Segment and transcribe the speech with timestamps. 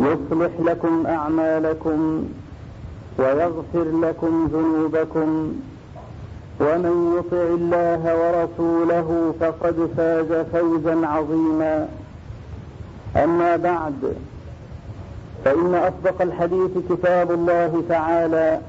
[0.00, 2.28] يصلح لكم أعمالكم
[3.18, 5.52] ويغفر لكم ذنوبكم
[6.60, 11.88] ومن يطع الله ورسوله فقد فاز فوزا عظيما.
[13.16, 14.14] أما بعد
[15.44, 18.60] فإن أصدق الحديث كتاب الله تعالى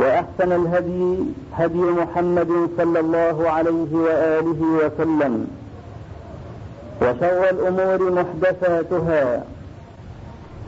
[0.00, 1.18] وأحسن الهدي
[1.54, 5.46] هدي محمد صلى الله عليه وآله وسلم
[7.02, 9.44] وشر الأمور محدثاتها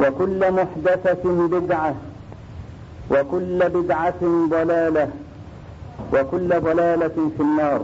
[0.00, 1.94] وكل محدثة بدعة
[3.10, 5.08] وكل بدعة ضلالة
[6.12, 7.80] وكل ضلالة في النار.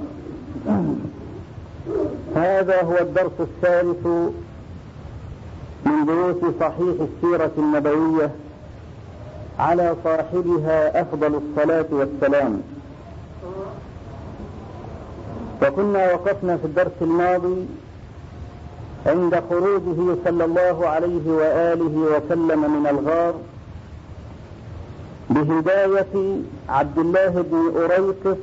[2.37, 4.07] هذا هو الدرس الثالث
[5.87, 8.31] من دروس صحيح السيرة النبوية
[9.59, 12.63] على صاحبها أفضل الصلاة والسلام.
[15.63, 17.67] وكنا وقفنا في الدرس الماضي
[19.07, 23.35] عند خروجه صلى الله عليه وآله وسلم من الغار
[25.31, 26.37] بهداية
[26.69, 28.39] عبد الله بن اريقس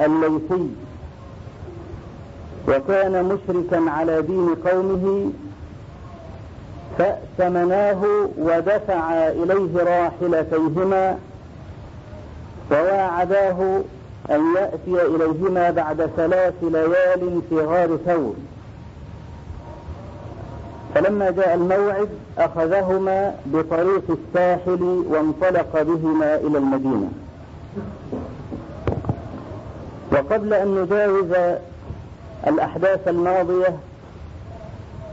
[0.00, 0.68] الليثي.
[2.68, 5.30] وكان مشركا على دين قومه
[6.98, 8.02] فأتمناه
[8.38, 11.18] ودفع إليه راحلتيهما
[12.70, 13.80] وواعداه
[14.30, 18.34] أن يأتي إليهما بعد ثلاث ليال في غار ثور.
[20.94, 22.08] فلما جاء الموعد
[22.38, 27.10] أخذهما بطريق الساحل وانطلق بهما إلى المدينة.
[30.12, 31.56] وقبل أن نجاوز
[32.46, 33.76] الأحداث الماضية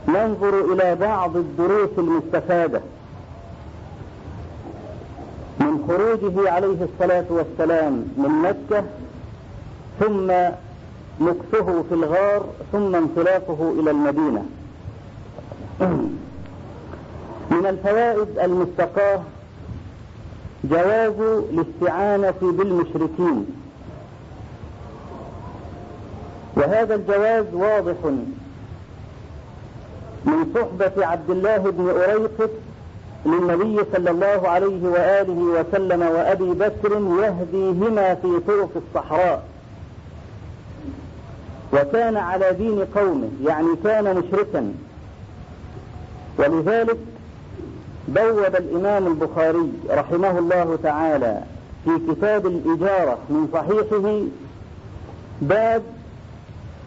[0.08, 2.80] ننظر إلى بعض الدروس المستفادة
[5.60, 8.84] من خروجه عليه الصلاة والسلام من مكة
[10.00, 10.32] ثم
[11.20, 14.44] مكثه في الغار ثم انطلاقه إلى المدينة.
[17.50, 19.20] من الفوائد المستقاة
[20.64, 21.20] جواز
[21.52, 23.46] الاستعانة بالمشركين.
[26.56, 27.96] وهذا الجواز واضح
[30.24, 32.50] من صحبة عبد الله بن أريقط
[33.26, 39.42] للنبي صلى الله عليه وآله وسلم وأبي بكر يهديهما في طرق الصحراء.
[41.72, 44.72] وكان على دين قومه يعني كان مشركا.
[46.38, 46.96] ولذلك
[48.08, 51.42] بوب الإمام البخاري رحمه الله تعالى
[51.84, 54.20] في كتاب الإجارة من صحيحه
[55.42, 55.82] باب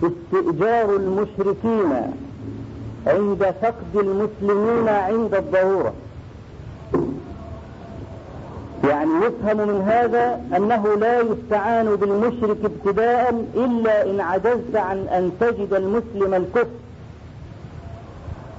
[0.03, 2.13] استئجار المشركين
[3.07, 5.93] عند فقد المسلمين عند الضرورة.
[8.83, 15.73] يعني يفهم من هذا أنه لا يستعان بالمشرك ابتداء إلا إن عجزت عن أن تجد
[15.73, 16.67] المسلم الكفر.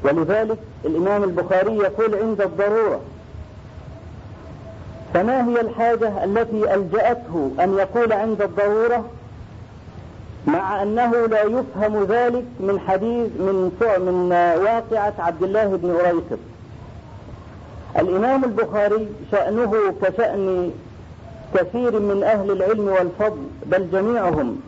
[0.05, 3.01] ولذلك الإمام البخاري يقول عند الضرورة
[5.15, 9.05] فما هي الحاجة التي ألجأته أن يقول عند الضرورة؟
[10.47, 14.33] مع أنه لا يفهم ذلك من حديث من من
[14.65, 16.39] واقعة عبد الله بن أريكب
[17.99, 20.71] الإمام البخاري شأنه كشأن
[21.55, 24.61] كثير من أهل العلم والفضل بل جميعهم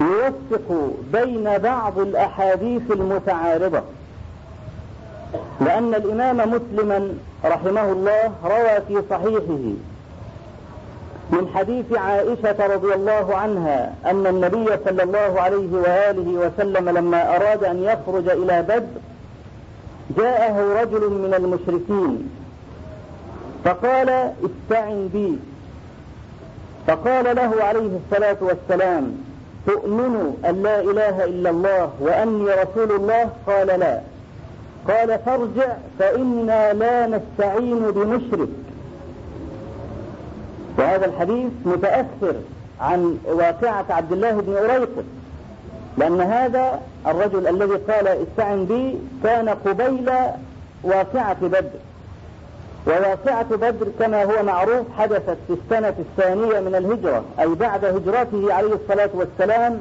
[0.00, 3.82] يوفق بين بعض الأحاديث المتعارضة.
[5.60, 7.14] لأن الإمام مسلما
[7.44, 9.58] رحمه الله روى في صحيحه
[11.30, 17.64] من حديث عائشة رضي الله عنها أن النبي صلى الله عليه وآله وسلم لما أراد
[17.64, 19.00] أن يخرج إلى بدر
[20.16, 22.30] جاءه رجل من المشركين
[23.64, 24.08] فقال
[24.44, 25.38] استعن بي.
[26.86, 29.25] فقال له عليه الصلاة والسلام
[29.66, 34.00] تؤمن أن لا إله إلا الله وأني رسول الله؟ قال لا.
[34.88, 38.48] قال فارجع فإنا لا نستعين بمشرك.
[40.78, 42.34] وهذا الحديث متأثر
[42.80, 45.04] عن واقعة عبد الله بن أريقط
[45.98, 50.10] لأن هذا الرجل الذي قال استعن بي كان قبيل
[50.82, 51.85] واقعة بدر.
[52.86, 58.72] وواقعة بدر كما هو معروف حدثت في السنة الثانية من الهجرة أي بعد هجرته عليه
[58.74, 59.80] الصلاة والسلام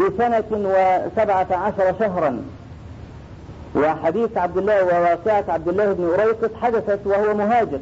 [0.00, 2.42] بسنة وسبعة عشر شهرا.
[3.76, 7.78] وحديث عبد الله وواقعة عبد الله بن أريقط حدثت وهو مهاجر.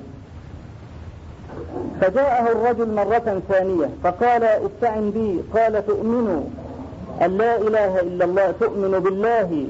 [2.00, 5.42] فجاءه الرجل مرة ثانية فقال استعن بي.
[5.54, 6.50] قال تؤمن.
[7.22, 9.66] أن لا إله إلا الله تؤمن بالله.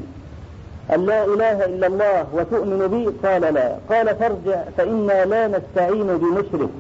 [0.95, 3.77] أن لا إله إلا الله وتؤمن بي؟ قال لا.
[3.91, 6.71] قال فارجع فإنا لا نستعين بمشرك.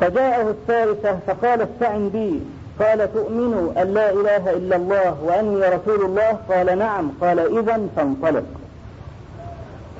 [0.00, 2.40] فجاءه الثالثة فقال استعن بي.
[2.80, 7.10] قال تؤمن أن لا إله إلا الله وأني رسول الله؟ قال نعم.
[7.20, 8.44] قال إذا فانطلق.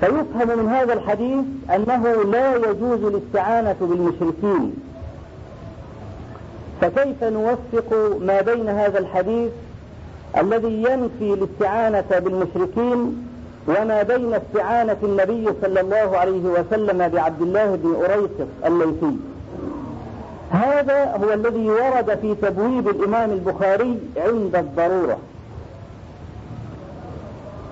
[0.00, 1.44] فيفهم من هذا الحديث
[1.74, 4.74] أنه لا يجوز الاستعانة بالمشركين.
[6.80, 9.50] فكيف نوفق ما بين هذا الحديث؟
[10.40, 13.28] الذي ينفي الاستعانة بالمشركين
[13.68, 19.16] وما بين استعانة النبي صلى الله عليه وسلم بعبد الله بن أريقط الليثي.
[20.50, 25.18] هذا هو الذي ورد في تبويب الإمام البخاري عند الضرورة.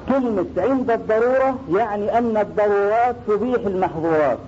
[0.08, 4.38] كلمة عند الضرورة يعني أن الضرورات تبيح المحظورات.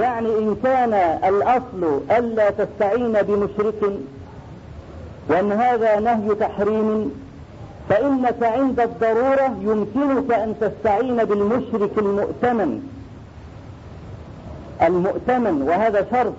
[0.00, 0.94] يعني إن كان
[1.24, 3.92] الأصل ألا تستعين بمشرك
[5.28, 7.12] وأن هذا نهي تحريم
[7.88, 12.82] فإنك عند الضرورة يمكنك أن تستعين بالمشرك المؤتمن.
[14.82, 16.32] المؤتمن وهذا شرط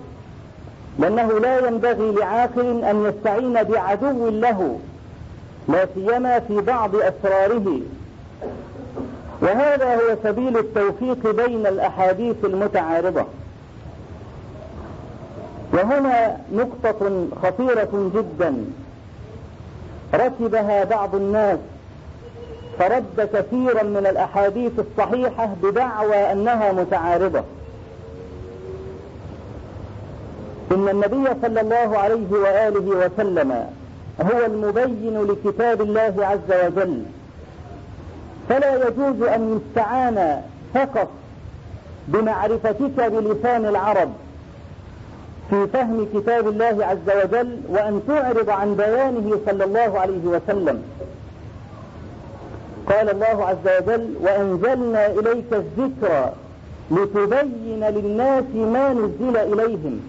[0.98, 4.78] لأنه لا ينبغي لعاقل أن يستعين بعدو له
[5.68, 7.80] لا سيما في بعض أسراره.
[9.42, 13.24] وهذا هو سبيل التوفيق بين الأحاديث المتعارضة.
[15.72, 18.64] وهنا نقطة خطيرة جدا.
[20.14, 21.58] ركبها بعض الناس
[22.78, 27.44] فرد كثيرا من الأحاديث الصحيحة بدعوى أنها متعارضة.
[30.72, 33.66] إن النبي صلى الله عليه وآله وسلم
[34.20, 37.02] هو المبين لكتاب الله عز وجل.
[38.48, 40.42] فلا يجوز أن يستعان
[40.74, 41.08] فقط
[42.08, 44.12] بمعرفتك بلسان العرب.
[45.50, 50.82] في فهم كتاب الله عز وجل وأن تعرض عن بيانه صلى الله عليه وسلم.
[52.86, 56.30] قال الله عز وجل وأنزلنا إليك الذكر
[56.90, 60.00] لتبين للناس ما نزل إليهم.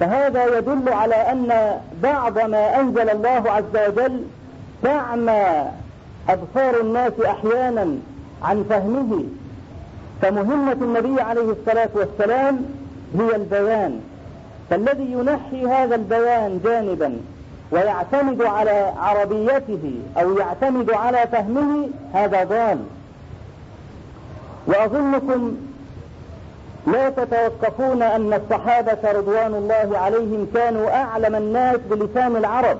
[0.00, 4.22] فهذا يدل على أن بعض ما أنزل الله عز وجل
[4.82, 5.64] تعمى
[6.28, 7.98] أبصار الناس أحيانا
[8.42, 9.24] عن فهمه.
[10.22, 12.64] فمهمة النبي عليه الصلاة والسلام
[13.18, 14.00] هي البيان.
[14.70, 17.20] فالذي ينحي هذا البيان جانبا
[17.70, 22.78] ويعتمد على عربيته أو يعتمد على فهمه هذا ضال.
[24.66, 25.56] وأظنكم
[26.86, 32.78] لا تتوقفون أن الصحابة رضوان الله عليهم كانوا أعلم الناس بلسان العرب.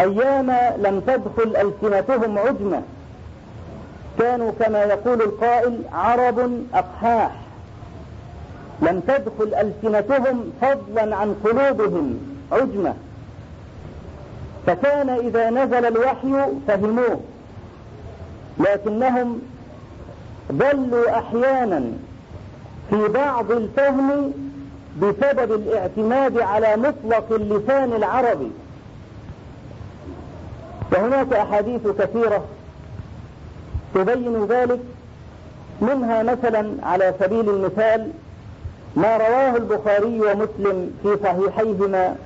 [0.00, 2.82] أيام لم تدخل ألسنتهم عجمة
[4.18, 7.30] كانوا كما يقول القائل عرب أقحاح.
[8.82, 12.18] لم تدخل ألسنتهم فضلا عن قلوبهم.
[12.52, 12.94] عجمة.
[14.66, 17.20] فكان إذا نزل الوحي فهموه.
[18.60, 19.40] لكنهم
[20.52, 21.84] ضلوا أحيانا
[22.90, 24.32] في بعض الفهم
[25.02, 28.50] بسبب الاعتماد على مطلق اللسان العربي.
[30.92, 32.44] وهناك أحاديث كثيرة
[33.94, 34.80] تبين ذلك
[35.80, 38.10] منها مثلا على سبيل المثال
[38.96, 42.16] ما رواه البخاري ومسلم في صحيحيهما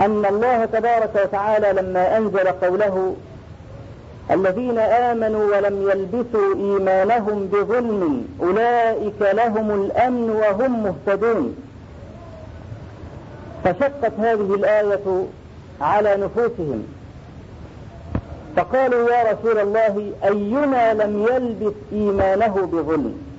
[0.00, 3.16] أن الله تبارك وتعالى لما أنزل قوله
[4.30, 11.56] الذين آمنوا ولم يلبسوا إيمانهم بظلم أولئك لهم الأمن وهم مهتدون.
[13.64, 15.26] فشقت هذه الآية
[15.80, 16.86] على نفوسهم.
[18.56, 23.33] فقالوا يا رسول الله أينا لم يلبس إيمانه بظلم؟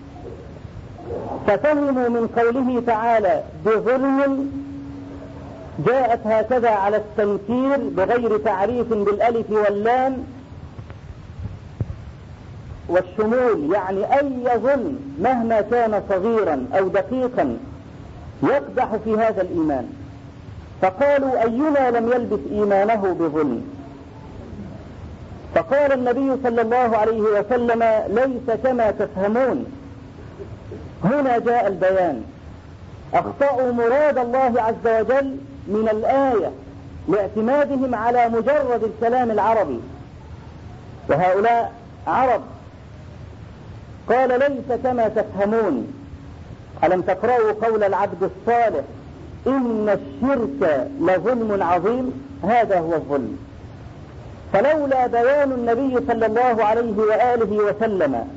[1.47, 4.51] ففهموا من قوله تعالى بظلم
[5.88, 10.24] جاءت هكذا على التنكير بغير تعريف بالألف واللام
[12.89, 17.57] والشمول يعني أي ظلم مهما كان صغيرا أو دقيقا
[18.43, 19.89] يقدح في هذا الإيمان.
[20.81, 23.62] فقالوا أينا لم يلبس إيمانه بظلم؟
[25.55, 29.65] فقال النبي صلى الله عليه وسلم ليس كما تفهمون.
[31.03, 32.23] هنا جاء البيان.
[33.13, 35.37] أخطأوا مراد الله عز وجل
[35.67, 36.51] من الآية
[37.07, 39.79] لاعتمادهم على مجرد الكلام العربي.
[41.09, 41.73] وهؤلاء
[42.07, 42.41] عرب.
[44.09, 45.93] قال ليس كما تفهمون.
[46.83, 48.83] ألم تقرأوا قول العبد الصالح
[49.47, 53.37] إن الشرك لظلم عظيم؟ هذا هو الظلم.
[54.53, 58.27] فلولا بيان النبي صلى الله عليه وآله وسلم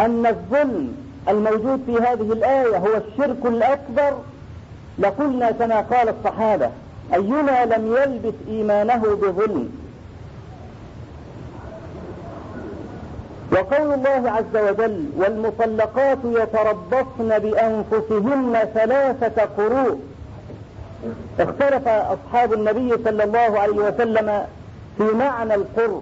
[0.00, 4.18] أن الظلم الموجود في هذه الآية هو الشرك الأكبر.
[4.98, 6.70] لقلنا كما قال الصحابة
[7.14, 9.70] أينا لم يلبس إيمانه بظلم.
[13.52, 20.00] وقول الله عز وجل والمطلقات يتربصن بأنفسهن ثلاثة قروء.
[21.40, 24.46] اختلف أصحاب النبي صلى الله عليه وسلم
[24.98, 26.00] في معنى القر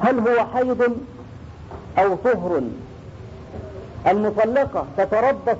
[0.00, 0.96] هل هو حيض
[1.98, 2.60] أو طهر؟
[4.06, 5.56] المطلقة تتربص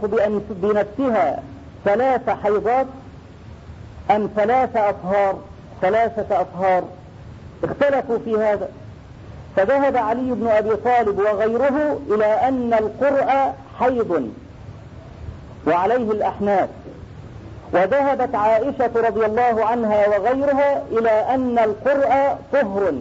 [0.50, 1.42] بنفسها
[1.84, 2.86] ثلاث حيضات
[4.10, 5.38] أم ثلاث أطهار
[5.82, 6.84] ثلاثة أطهار.
[7.64, 8.68] اختلفوا في هذا.
[9.56, 14.30] فذهب علي بن أبي طالب وغيره إلى أن القرء حيض
[15.66, 16.68] وعليه الأحناف.
[17.72, 22.92] وذهبت عائشة رضي الله عنها وغيرها إلى أن القرء طهر.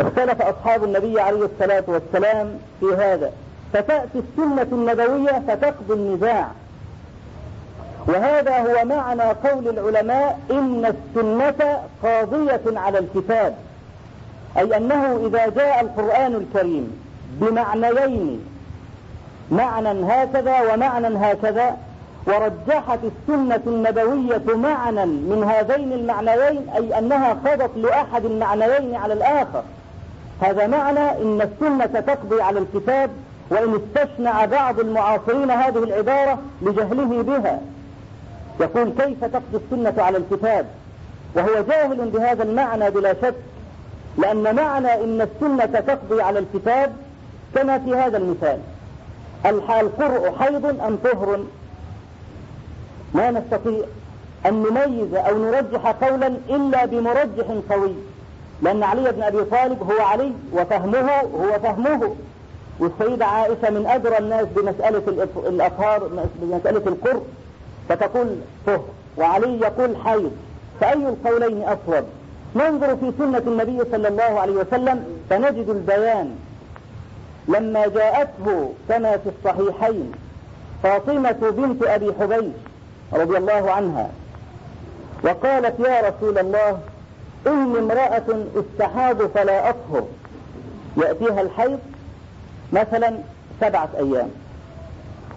[0.00, 3.32] اختلف أصحاب النبي عليه الصلاة والسلام في هذا.
[3.72, 6.48] فتأتي السنة النبوية فتقضي النزاع.
[8.06, 13.54] وهذا هو معنى قول العلماء إن السنة قاضية على الكتاب.
[14.58, 17.00] أي أنه إذا جاء القرآن الكريم
[17.40, 18.44] بمعنيين
[19.50, 21.76] معنى هكذا ومعنى هكذا
[22.26, 29.62] ورجحت السنة النبوية معنى من هذين المعنيين أي أنها قضت لأحد المعنيين على الآخر.
[30.40, 33.10] هذا معنى إن السنة تقضي على الكتاب
[33.50, 37.60] وإن استشنع بعض المعاصرين هذه العبارة لجهله بها.
[38.60, 40.66] يقول كيف تقضي السنة على الكتاب؟
[41.34, 43.34] وهو جاهل بهذا المعنى بلا شك
[44.18, 46.92] لأن معنى إن السنة تقضي على الكتاب
[47.54, 48.58] كما في هذا المثال.
[49.46, 51.44] القرء حيض أم طهر؟
[53.14, 53.84] ما نستطيع
[54.46, 57.94] أن نميز أو نرجح قولا إلا بمرجح قوي.
[58.62, 62.14] لأن علي بن أبي طالب هو علي وفهمه هو فهمه.
[62.80, 65.02] والسيدة عائشة من أدرى الناس بمسألة
[65.48, 66.08] الأطهار
[66.42, 67.22] بمسألة القرء
[67.88, 68.84] فتقول طهر
[69.18, 70.32] وعلي يقول حيض
[70.80, 72.04] فأي القولين أصوب
[72.56, 76.36] ننظر في سنة النبي صلى الله عليه وسلم فنجد البيان.
[77.48, 80.12] لما جاءته كما في الصحيحين
[80.82, 82.52] فاطمة بنت أبي حبيش
[83.12, 84.10] رضي الله عنها
[85.24, 86.78] وقالت يا رسول الله
[87.46, 90.06] إني امرأة استحاض فلا أطهر
[90.96, 91.78] يأتيها الحيض
[92.72, 93.18] مثلا
[93.60, 94.30] سبعة أيام.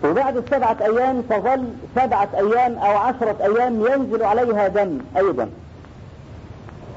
[0.03, 5.49] وبعد السبعة أيام تظل سبعة أيام أو عشرة أيام ينزل عليها دم أيضا.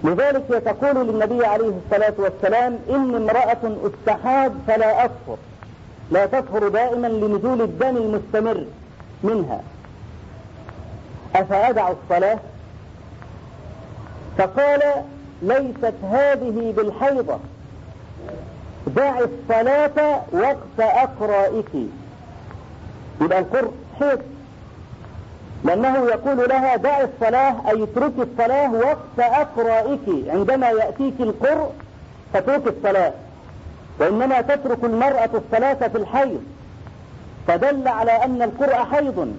[0.04, 5.38] لذلك هي تقول للنبي عليه الصلاة والسلام إن امرأة استحاض فلا أطهر
[6.10, 8.64] لا تطهر دائما لنزول الدم المستمر
[9.22, 9.60] منها.
[11.36, 12.38] أفأدع الصلاة؟
[14.38, 14.80] فقال
[15.42, 17.38] ليست هذه بالحيضة.
[18.86, 21.70] دع الصلاة وقت أقرائك.
[23.20, 24.22] يبقى القر حيض.
[25.64, 30.28] لأنه يقول لها دع الصلاة أي اتركي الصلاة وقت أقرائك.
[30.28, 31.70] عندما يأتيك القر
[32.34, 33.12] فترك الصلاة.
[34.00, 36.42] وإنما تترك المرأة الصلاة في الحيض.
[37.46, 39.36] فدل على أن القرء حيض.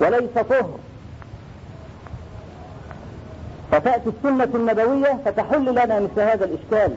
[0.00, 0.78] وليس طهر.
[3.76, 6.92] فتأتي السنة النبوية فتحل لنا مثل هذا الإشكال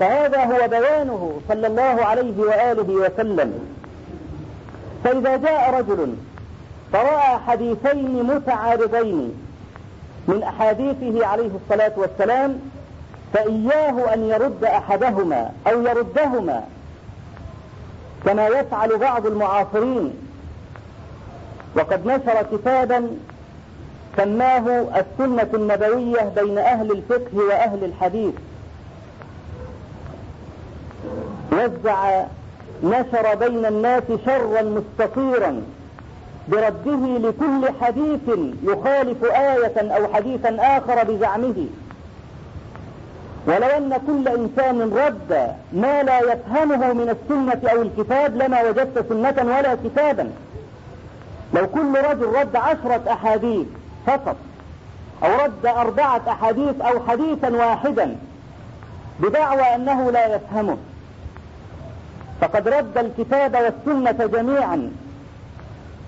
[0.00, 3.52] فهذا هو بيانه صلى الله عليه وآله وسلم.
[5.04, 6.14] فإذا جاء رجل
[6.92, 9.34] فرأى حديثين متعارضين
[10.28, 12.60] من أحاديثه عليه الصلاة والسلام
[13.32, 16.64] فإياه أن يرد أحدهما أو يردهما
[18.24, 20.14] كما يفعل بعض المعاصرين.
[21.76, 23.10] وقد نشر كتابا
[24.16, 28.34] سماه السنة النبوية بين أهل الفقه وأهل الحديث.
[31.52, 32.24] وزع
[32.84, 35.62] نشر بين الناس شرا مستطيرا
[36.48, 38.20] برده لكل حديث
[38.62, 41.66] يخالف آية أو حديثا آخر بزعمه.
[43.46, 49.34] ولو أن كل إنسان رد ما لا يفهمه من السنة أو الكتاب لما وجدت سنة
[49.38, 50.30] ولا كتابا.
[51.54, 53.66] لو كل رجل رد عشرة أحاديث
[54.06, 54.36] فقط
[55.22, 58.16] أو رد أربعة أحاديث أو حديثا واحدا
[59.20, 60.76] بدعوى أنه لا يفهمه.
[62.40, 64.90] فقد رد الكتاب والسنة جميعا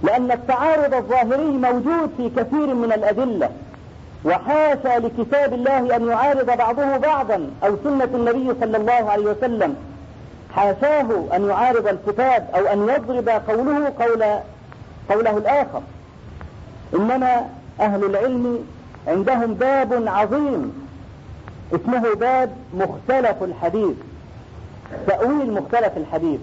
[0.02, 3.50] لأن التعارض الظاهري موجود في كثير من الأدلة
[4.24, 9.76] وحاشا لكتاب الله أن يعارض بعضه بعضا أو سنة النبي صلى الله عليه وسلم
[10.54, 14.24] حاشاه أن يعارض الكتاب أو أن يضرب قوله قول
[15.10, 15.82] قوله الآخر.
[16.94, 17.46] إنما
[17.80, 18.66] أهل العلم
[19.06, 20.88] عندهم باب عظيم
[21.74, 23.96] اسمه باب مختلف الحديث
[25.06, 26.40] تأويل مختلف الحديث.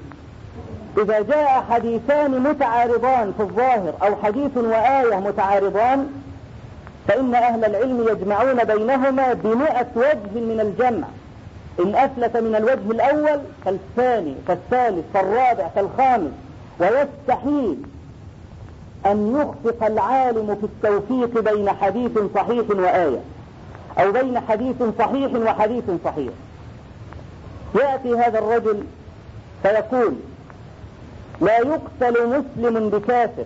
[0.98, 6.08] إذا جاء حديثان متعارضان في الظاهر أو حديث وآية متعارضان
[7.08, 11.08] فإن أهل العلم يجمعون بينهما بمئة وجه من الجمع.
[11.80, 16.32] إن أفلت من الوجه الأول فالثاني فالثالث فالرابع فالخامس
[16.80, 17.78] ويستحيل.
[19.06, 23.20] أن يخفق العالم في التوفيق بين حديث صحيح وآية
[24.00, 26.34] أو بين حديث صحيح وحديث صحيح.
[27.76, 28.84] يأتي هذا الرجل
[29.64, 30.14] فيقول
[31.42, 33.46] لا يقتل مسلم بكافر.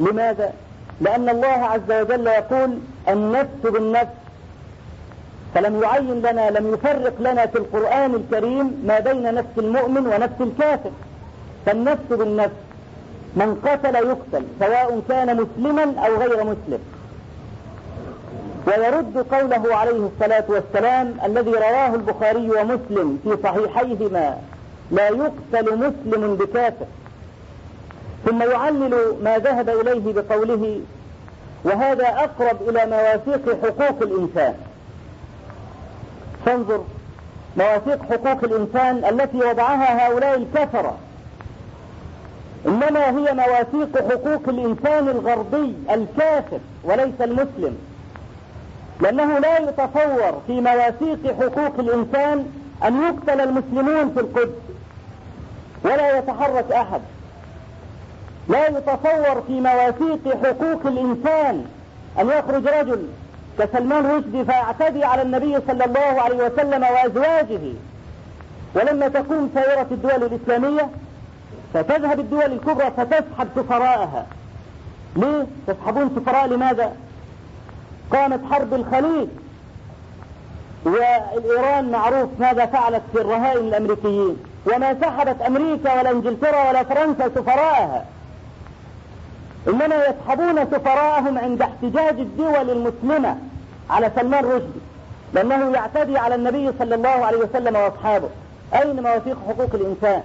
[0.00, 0.52] لماذا؟
[1.00, 2.78] لأن الله عز وجل يقول
[3.08, 4.14] النفس بالنفس.
[5.54, 10.90] فلم يعين لنا لم يفرق لنا في القرآن الكريم ما بين نفس المؤمن ونفس الكافر.
[11.66, 12.65] فالنفس بالنفس.
[13.34, 16.78] من قتل يقتل سواء كان مسلما أو غير مسلم.
[18.66, 24.38] ويرد قوله عليه الصلاة والسلام الذي رواه البخاري ومسلم في صحيحيهما
[24.90, 26.86] لا يقتل مسلم بكافر.
[28.26, 30.80] ثم يعلل ما ذهب إليه بقوله
[31.64, 34.54] وهذا أقرب إلى مواثيق حقوق الإنسان.
[36.46, 36.84] فانظر
[37.56, 40.96] مواثيق حقوق الإنسان التي وضعها هؤلاء الكفرة
[42.66, 47.78] إنما هي مواثيق حقوق الإنسان الغربي الكافر وليس المسلم.
[49.00, 52.46] لأنه لا يتصور في مواثيق حقوق الإنسان
[52.84, 54.54] أن يقتل المسلمون في القدس
[55.84, 57.00] ولا يتحرك أحد.
[58.48, 61.64] لا يتصور في مواثيق حقوق الإنسان
[62.20, 63.06] أن يخرج رجل
[63.58, 67.60] كسلمان رشدي فيعتدي على النبي صلى الله عليه وسلم وأزواجه
[68.74, 70.88] ولما تكون سائرة الدول الإسلامية
[71.74, 74.26] فتذهب الدول الكبرى فتسحب سفراءها.
[75.16, 76.92] ليه؟ تسحبون سفراء لماذا؟
[78.10, 79.28] قامت حرب الخليج.
[80.84, 84.36] والإيران معروف ماذا فعلت في الرهائن الأمريكيين.
[84.66, 88.04] وما سحبت أمريكا ولا إنجلترا ولا فرنسا سفراءها.
[89.68, 93.36] إنما يسحبون سفراءهم عند احتجاج الدول المسلمة
[93.90, 94.80] على سلمان رشدي.
[95.34, 98.28] لأنه يعتدي على النبي صلى الله عليه وسلم وأصحابه.
[98.74, 100.22] أين مواثيق حقوق الإنسان؟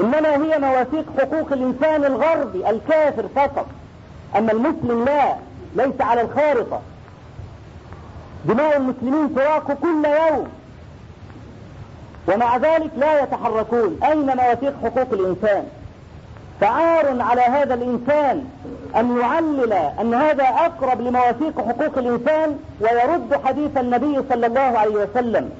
[0.00, 3.66] إنما هي مواثيق حقوق الإنسان الغربي الكافر فقط.
[4.36, 5.36] أما المسلم لا
[5.74, 6.80] ليس على الخارطة.
[8.44, 10.48] دماء المسلمين تراق كل يوم.
[12.28, 13.98] ومع ذلك لا يتحركون.
[14.04, 15.66] أين مواثيق حقوق الإنسان؟
[16.60, 18.44] فعار على هذا الإنسان
[18.96, 25.50] أن يعلل أن هذا أقرب لمواثيق حقوق الإنسان ويرد حديث النبي صلى الله عليه وسلم.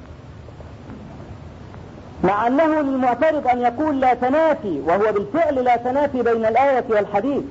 [2.26, 7.42] مع أنه للمعترض أن يقول لا تنافي وهو بالفعل لا تنافي بين الآية والحديث.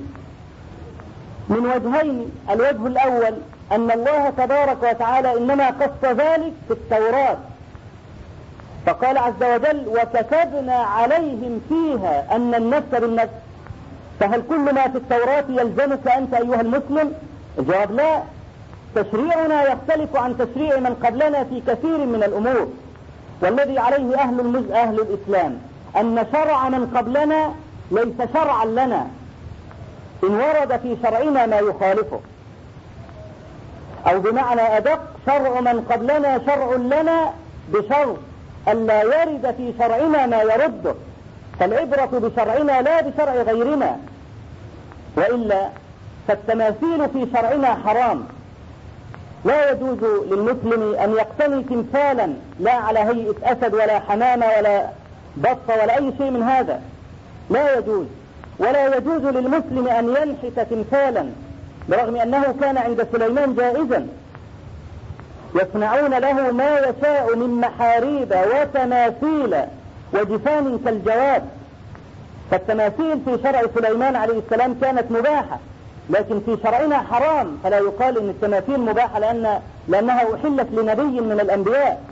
[1.48, 3.34] من وجهين الوجه الأول
[3.72, 7.36] أن الله تبارك وتعالى إنما قص ذلك في التوراة.
[8.86, 13.32] فقال عز وجل وكتبنا عليهم فيها أن النفس بالنفس.
[14.20, 17.12] فهل كل ما في التوراة يلزمك أنت أيها المسلم؟
[17.58, 18.22] الجواب لا.
[18.94, 22.68] تشريعنا يختلف عن تشريع من قبلنا في كثير من الأمور.
[23.42, 25.58] والذي عليه أهل المز أهل الإسلام.
[25.96, 27.54] أن شرع من قبلنا
[27.90, 29.06] ليس شرعا لنا.
[30.24, 32.20] إن ورد في شرعنا ما يخالفه.
[34.06, 37.32] أو بمعنى أدق شرع من قبلنا شرع لنا
[37.72, 38.18] بشرط
[38.68, 40.94] ألا يرد في شرعنا ما يرده.
[41.60, 43.96] فالعبرة بشرعنا لا بشرع غيرنا.
[45.16, 45.68] وإلا
[46.28, 48.24] فالتماثيل في شرعنا حرام.
[49.46, 49.98] لا يجوز
[50.30, 54.86] للمسلم أن يقتني تمثالا لا على هيئة أسد ولا حمامة ولا
[55.36, 56.80] بطة ولا أي شيء من هذا.
[57.50, 58.06] لا يجوز.
[58.58, 61.26] ولا يجوز للمسلم أن ينحت تمثالا
[61.88, 64.06] برغم أنه كان عند سليمان جائزا.
[65.54, 69.56] يصنعون له ما يشاء من محاريب وتماثيل
[70.12, 71.48] وجفان كالجواب.
[72.50, 75.58] فالتماثيل في شرع سليمان عليه السلام كانت مباحة.
[76.10, 82.02] لكن في شرعنا حرام فلا يقال إن التماثيل مباحة لأن لأنها أحلت لنبي من الأنبياء.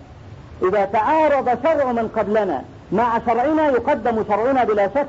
[0.62, 5.06] إذا تعارض شرع من قبلنا مع شرعنا يقدم شرعنا بلا شك.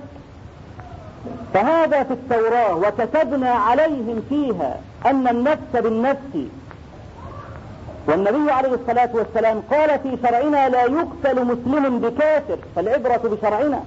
[1.54, 6.50] فهذا في التوراة وكتبنا عليهم فيها أن النفس بالنفس.
[8.08, 13.80] والنبي عليه الصلاة والسلام قال في شرعنا لا يقتل مسلم بكافر فالعبرة بشرعنا.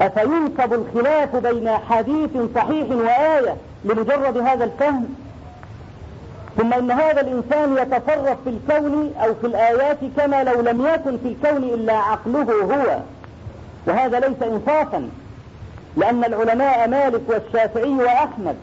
[0.00, 5.08] أفينسب الخلاف بين حديث صحيح وآية لمجرد هذا الفهم؟
[6.56, 11.28] ثم إن هذا الإنسان يتصرف في الكون أو في الآيات كما لو لم يكن في
[11.28, 12.98] الكون إلا عقله هو.
[13.86, 15.08] وهذا ليس إنصافا
[15.96, 18.56] لأن العلماء مالك والشافعي وأحمد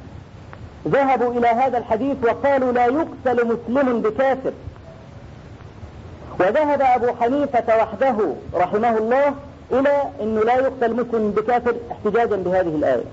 [0.87, 4.51] ذهبوا إلى هذا الحديث وقالوا لا يقتل مسلم بكافر.
[6.39, 9.33] وذهب أبو حنيفة وحده رحمه الله
[9.71, 13.03] إلى أنه لا يقتل مسلم بكافر احتجاجا بهذه الآية.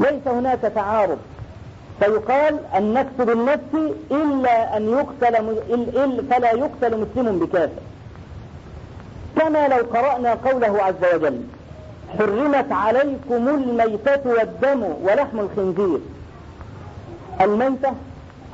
[0.00, 1.18] ليس هناك تعارض.
[2.00, 3.74] فيقال النفس بالنفس
[4.10, 5.56] إلا أن يقتل
[6.30, 7.82] فلا يقتل مسلم بكافر.
[9.36, 11.40] كما لو قرأنا قوله عز وجل
[12.18, 16.00] حرمت عليكم الميتة والدم ولحم الخنزير.
[17.40, 17.92] الميتة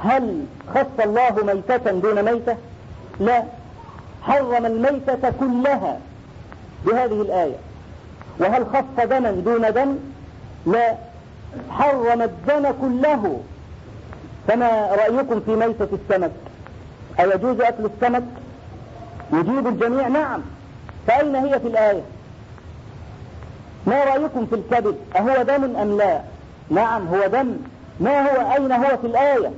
[0.05, 2.57] هل خص الله ميتة دون ميتة؟
[3.21, 3.43] لا.
[4.23, 5.99] حرم الميتة كلها.
[6.85, 7.57] بهذه الآية.
[8.39, 9.99] وهل خص دما دون دم؟
[10.67, 10.95] لا.
[11.71, 13.41] حرم الدم كله.
[14.49, 16.33] فما رأيكم في ميتة السمك؟
[17.21, 18.25] أيجوز أكل السمك؟
[19.33, 20.41] يجيب الجميع؟ نعم.
[21.07, 22.03] فأين هي في الآية؟
[23.87, 26.21] ما رأيكم في الكبد أهو دم أم لا؟
[26.71, 27.57] نعم هو دم.
[28.01, 29.51] ما هو أين هو في الآية؟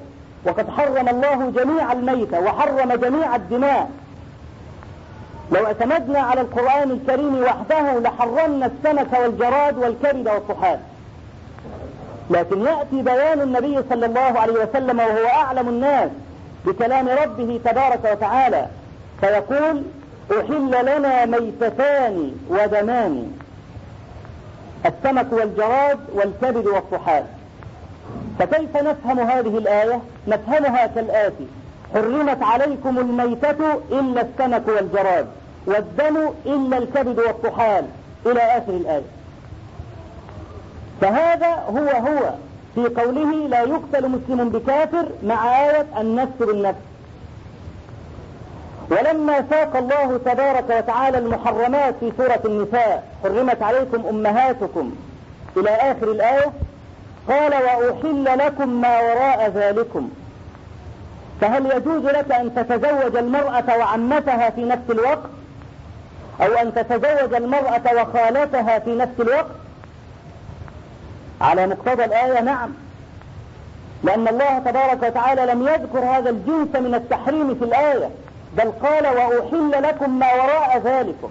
[0.44, 3.90] وقد حرم الله جميع الميتة وحرم جميع الدماء.
[5.52, 10.78] لو اعتمدنا على القرآن الكريم وحده لحرمنا السمك والجراد والكبد والطحال.
[12.30, 16.10] لكن يأتي بيان النبي صلى الله عليه وسلم وهو أعلم الناس
[16.64, 18.66] بكلام ربه تبارك وتعالى
[19.20, 19.82] فيقول
[20.30, 23.32] أحل لنا ميتتان ودمان
[24.86, 27.24] السمك والجراد والكبد والطحال.
[28.38, 31.46] فكيف نفهم هذه الآية؟ نفهمها كالآتي
[31.94, 35.26] حرمت عليكم الميتة إلا السمك والجراد.
[35.66, 37.84] والدم إلا الكبد والطحال
[38.26, 39.02] إلى آخر الآية.
[41.00, 42.30] فهذا هو هو
[42.74, 46.78] في قوله لا يقتل مسلم بكافر مع آية النفس بالنفس.
[48.90, 54.94] ولما ساق الله تبارك وتعالى المحرمات في سورة النساء حرمت عليكم أمهاتكم
[55.56, 56.52] إلى آخر الآية
[57.28, 60.10] قال وأحل لكم ما وراء ذلكم.
[61.40, 65.30] فهل يجوز لك أن تتزوج المرأة وعمتها في نفس الوقت؟
[66.40, 69.56] أو أن تتزوج المرأة وخالتها في نفس الوقت؟
[71.40, 72.70] على مقتضى الآية نعم.
[74.04, 78.10] لأن الله تبارك وتعالى لم يذكر هذا الجنس من التحريم في الآية
[78.56, 81.30] بل قال وأحل لكم ما وراء ذلكم.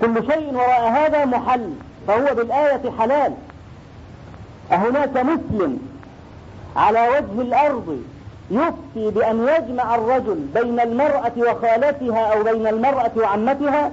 [0.00, 1.72] كل شيء وراء هذا محل
[2.08, 3.34] فهو بالآية حلال.
[4.72, 5.78] أهناك مسلم
[6.76, 8.02] على وجه الأرض
[8.50, 13.90] يفتي بأن يجمع الرجل بين المرأة وخالتها أو بين المرأة وعمتها؟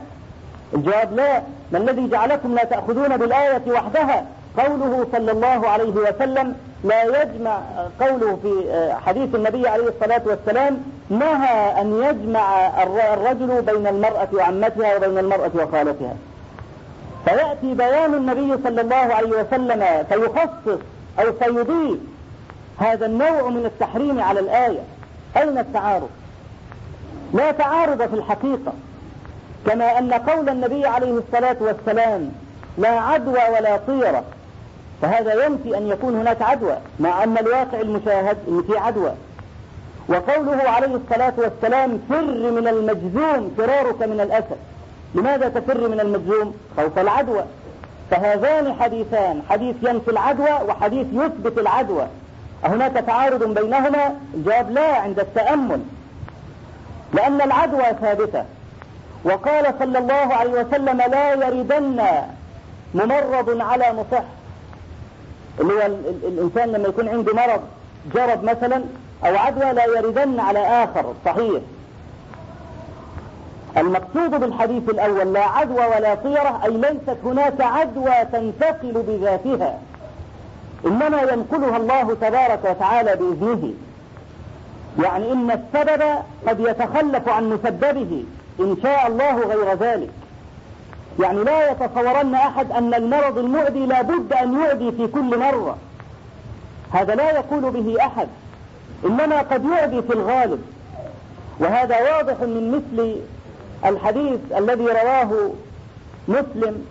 [0.74, 1.42] الجواب لا.
[1.72, 4.26] ما الذي جعلكم لا تأخذون بالآية وحدها؟
[4.58, 7.60] قوله صلى الله عليه وسلم لا يجمع
[8.02, 8.64] قوله في
[9.06, 10.78] حديث النبي عليه الصلاة والسلام
[11.10, 12.70] نهى أن يجمع
[13.14, 16.16] الرجل بين المرأة وعمتها وبين المرأة وخالتها.
[17.26, 20.80] فيأتي بيان النبي صلى الله عليه وسلم فيخصص
[21.20, 22.00] أو فيضيف
[22.78, 24.80] هذا النوع من التحريم على الآية.
[25.38, 26.10] أين التعارض؟
[27.34, 28.74] لا تعارض في الحقيقة
[29.66, 32.32] كما أن قول النبي عليه الصلاة والسلام
[32.78, 34.24] لا عدوى ولا طيرة
[35.02, 39.12] فهذا ينفي أن يكون هناك عدوى مع أن الواقع المشاهد أن في عدوى.
[40.10, 44.58] وقوله عليه الصلاة والسلام فر من المجذوم فرارك من الأسد.
[45.16, 47.44] لماذا تفر من المجذوم؟ خوف العدوى.
[48.12, 52.08] فهذان حديثان حديث ينفي العدوى وحديث يثبت العدوى.
[52.68, 55.82] أهناك تعارض بينهما الجواب لا عند التأمل
[57.14, 58.44] لأن العدوى ثابتة.
[59.24, 62.06] وقال صلى الله عليه وسلم لا يردن
[62.94, 64.24] ممرض على مصح.
[65.60, 65.86] اللي هو
[66.28, 67.62] الإنسان لما يكون عنده مرض
[68.14, 68.84] جرب مثلا
[69.26, 71.62] أو عدوى لا يردن على آخر صحيح.
[73.78, 79.80] المقصود بالحديث الأول لا عدوى ولا طيرة أي ليست هناك عدوى تنتقل بذاتها.
[80.86, 83.74] إنما ينقلها الله تبارك وتعالى بإذنه.
[85.04, 86.04] يعني إن السبب
[86.48, 88.24] قد يتخلف عن مسببه
[88.60, 90.10] إن شاء الله غير ذلك.
[91.20, 95.78] يعني لا يتصورن أحد أن المرض المؤذي لابد أن يؤذي في كل مرة.
[96.92, 98.28] هذا لا يقول به أحد.
[99.06, 100.62] إنما قد يؤذي في الغالب.
[101.60, 103.16] وهذا واضح من مثل
[103.86, 105.52] الحديث الذي رواه
[106.28, 106.86] مسلم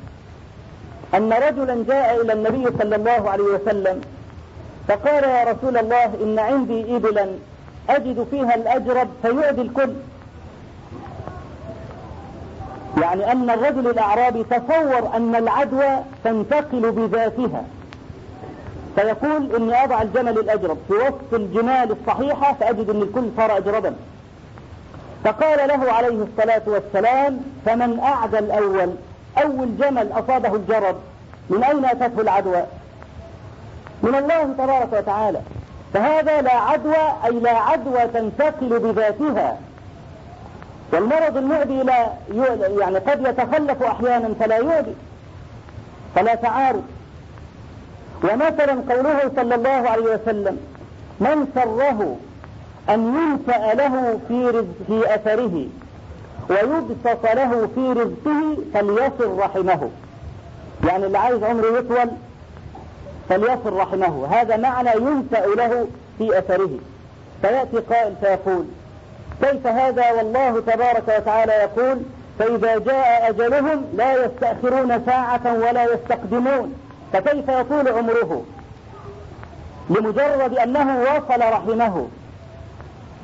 [1.14, 4.01] أن رجلا جاء إلى النبي صلى الله عليه وسلم
[4.88, 7.27] فقال يا رسول الله إن عندي إبلا
[7.90, 9.92] أجد فيها الأجرب فيؤذي الكل.
[13.03, 17.64] يعني أن الرجل الأعرابي تصور أن العدوى تنتقل بذاتها.
[18.97, 23.95] فيقول إني أضع الجمل الأجرب في وسط الجمال الصحيحة فأجد أن الكل صار أجربا.
[25.25, 28.95] فقال له عليه الصلاة والسلام فمن أعدى الأول؟
[29.42, 30.96] أول جمل أصابه الجرب
[31.51, 32.62] من أين أتته العدوى؟
[34.03, 35.40] من الله تبارك وتعالى.
[35.94, 39.59] فهذا لا عدوى أي لا عدوى تنتقل بذاتها.
[40.92, 42.07] والمرض المعدي لا
[42.81, 44.94] يعني قد يتخلف أحيانا فلا يؤذي
[46.14, 46.85] فلا تعارض.
[48.25, 50.59] ومثلا قوله صلى الله عليه وسلم
[51.20, 52.16] من سره
[52.90, 55.66] أن ينسأ له في, في أثره.
[56.51, 59.91] ويبسط له في رزقه فليصل رحمه.
[60.85, 62.11] يعني اللي عايز عمره يطول
[63.29, 64.27] فليصل رحمه.
[64.31, 65.87] هذا معنى ينسأ له
[66.19, 66.71] في أثره.
[67.43, 68.65] فيأتي قائل فيقول
[69.43, 71.99] كيف هذا؟ والله تبارك وتعالى يقول
[72.39, 76.75] فإذا جاء أجلهم لا يستأخرون ساعة ولا يستقدمون.
[77.13, 78.45] فكيف يطول عمره؟
[79.91, 82.09] لمجرد أنه وصل رحمه.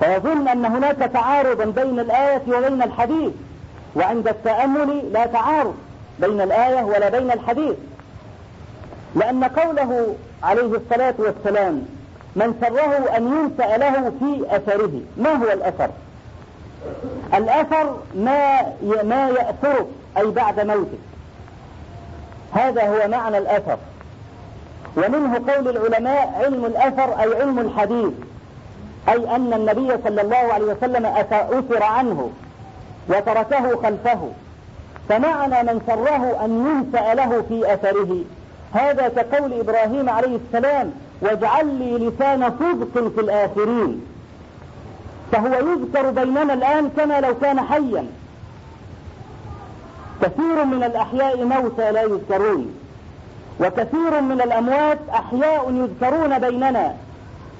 [0.03, 3.33] فيظن أن هناك تعارضا بين الآية وبين الحديث
[3.97, 5.75] وعند التأمل لا تعارض
[6.19, 7.77] بين الآية ولا بين الحديث.
[9.15, 11.87] لأن قوله عليه الصلاة والسلام
[12.37, 15.01] من سره أن ينسأ له في أثره.
[15.17, 15.91] ما هو الأثر؟
[17.35, 18.63] الأثر ما
[19.03, 19.87] ما يأثرك
[20.17, 20.99] أي بعد موتك.
[22.53, 23.79] هذا هو معنى الأثر.
[24.97, 28.13] ومنه قول العلماء علم الأثر أي علم الحديث.
[29.09, 32.31] أي أن النبي صلى الله عليه وسلم أثر عنه
[33.09, 34.31] وتركه خلفه
[35.09, 38.25] فمعنى من سره أن ينسأ له في أثره.
[38.73, 44.07] هذا كقول إبراهيم عليه السلام واجعل لي لسان صدق في الآخرين
[45.33, 48.07] فهو يذكر بيننا الآن كما لو كان حيا.
[50.23, 52.75] كثير من الأحياء موتى لا يذكرون
[53.61, 56.95] وكثير من الأموات أحياء يذكرون بيننا.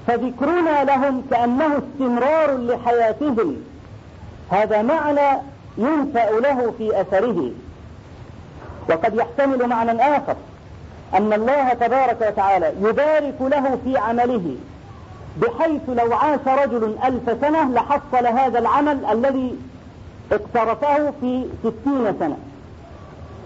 [0.07, 3.55] فذكرنا لهم كأنه استمرار لحياتهم.
[4.49, 5.41] هذا معنى
[5.77, 7.51] ينفأ له في أثره.
[8.89, 10.35] وقد يحتمل معنى آخر
[11.13, 14.55] أن الله تبارك وتعالى يبارك له في عمله
[15.37, 19.55] بحيث لو عاش رجل ألف سنة لحصل هذا العمل الذي
[20.31, 22.37] اقترفه في ستين سنة.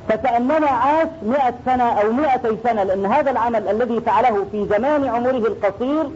[0.09, 5.47] فكأنما عاش مئة سنة أو مئتي سنة لأن هذا العمل الذي فعله في زمان عمره
[5.47, 6.09] القصير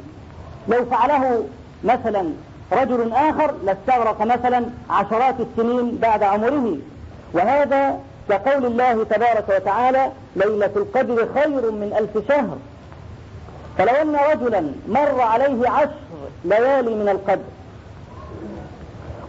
[0.68, 1.44] لو فعله
[1.84, 2.30] مثلا
[2.72, 6.78] رجل آخر لاستغرق مثلا عشرات السنين بعد عمره.
[7.34, 12.58] وهذا كقول الله تبارك وتعالى ليلة القدر خير من ألف شهر.
[13.78, 15.92] فلو أن رجلا مر عليه عشر
[16.46, 17.44] ليالي من القدر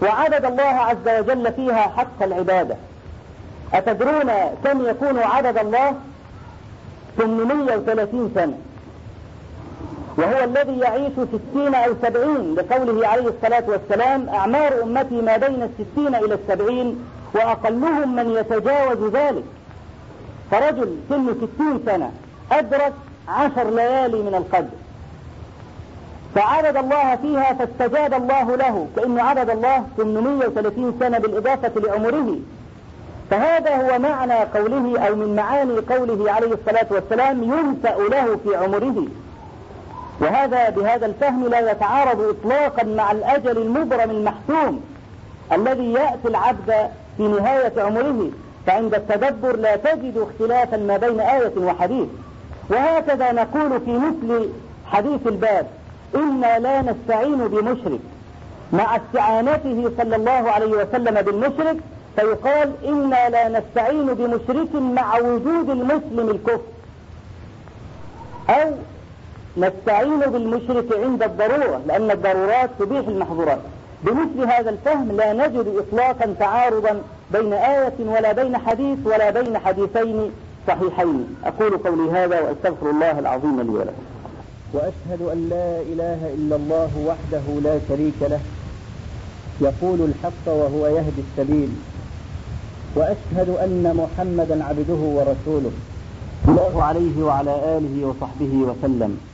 [0.02, 2.76] وعبد الله عز وجل فيها حق العبادة
[3.74, 4.32] أتدرون
[4.64, 5.94] كم يكون عدد الله؟
[7.16, 8.58] 830 سنة.
[10.18, 16.14] وهو الذي يعيش ستين أو سبعين لقوله عليه الصلاة والسلام أعمار أمتي ما بين الستين
[16.14, 19.44] إلى السبعين وأقلهم من يتجاوز ذلك.
[20.50, 22.10] فرجل سن ستين سنة
[22.52, 22.92] أدرك
[23.28, 24.76] عشر ليالي من القدر.
[26.34, 32.36] فعبد الله فيها فاستجاب الله له كأن عبد الله 830 سنة بالإضافة لعمره.
[33.30, 39.06] فهذا هو معنى قوله أو من معاني قوله عليه الصلاة والسلام ينسأ له في عمره.
[40.20, 44.80] وهذا بهذا الفهم لا يتعارض إطلاقا مع الأجل المبرم المحتوم
[45.52, 46.74] الذي يأتي العبد
[47.16, 48.30] في نهاية عمره
[48.66, 52.08] فعند التدبر لا تجد اختلافا ما بين آية وحديث.
[52.70, 54.48] وهكذا نقول في مثل
[54.86, 55.66] حديث الباب
[56.14, 58.00] إنا لا نستعين بمشرك.
[58.72, 61.76] مع استعانته صلى الله عليه وسلم بالمشرك
[62.16, 66.60] فيقال إنا لا نستعين بمشرك مع وجود المسلم الكفر.
[68.50, 68.72] أو
[69.56, 73.58] نستعين بالمشرك عند الضرورة لأن الضرورات تبيح المحظورات.
[74.04, 80.30] بمثل هذا الفهم لا نجد إطلاقا تعارضا بين آية ولا بين حديث ولا بين حديثين
[80.68, 81.36] صحيحين.
[81.44, 84.02] أقول قولي هذا وأستغفر الله العظيم لي ولكم.
[84.72, 88.40] وأشهد أن لا إله إلا الله وحده لا شريك له.
[89.60, 91.68] يقول الحق وهو يهدي السبيل.
[92.96, 95.72] وأشهد أن محمدا عبده ورسوله.
[96.48, 99.31] الله عليه وعلى آله وصحبه وسلم.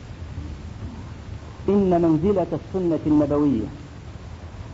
[1.68, 3.66] إن منزلة السنة النبوية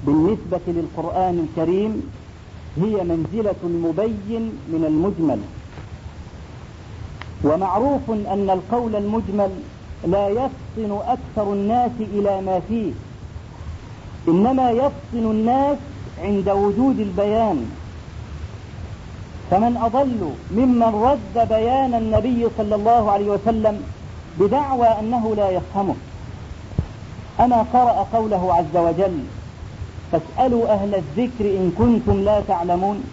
[0.07, 2.11] بالنسبة للقرآن الكريم
[2.77, 5.41] هي منزلة المبين من المجمل.
[7.45, 9.51] ومعروف أن القول المجمل
[10.07, 12.93] لا يفطن أكثر الناس إلى ما فيه
[14.29, 15.79] إنما يفطن الناس
[16.23, 17.71] عند وجود البيان.
[19.51, 23.83] فمن أضل ممن رد بيان النبي صلى الله عليه وسلم
[24.41, 25.95] بدعوى أنه لا يفهمه.
[27.41, 29.25] أما قرأ قوله عز وجل
[30.13, 33.05] فاسألوا أهل الذكر إن كنتم لا تعلمون.